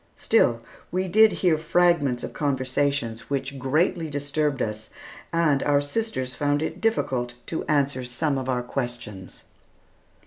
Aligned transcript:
Still 0.15 0.61
we 0.91 1.07
did 1.07 1.31
hear 1.31 1.59
fragments 1.59 2.23
of 2.23 2.33
conversations 2.33 3.29
which 3.29 3.59
greatly 3.59 4.09
disturbed 4.09 4.59
us, 4.59 4.89
and 5.31 5.61
our 5.61 5.79
sisters 5.79 6.33
found 6.33 6.63
it 6.63 6.81
difficult 6.81 7.35
to 7.45 7.63
answer 7.65 8.03
some 8.03 8.39
of 8.39 8.49
our 8.49 8.63
questions. 8.63 9.43